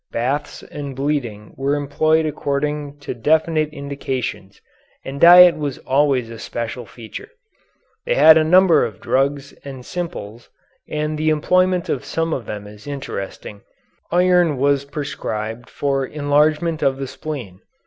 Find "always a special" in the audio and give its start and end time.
5.77-6.87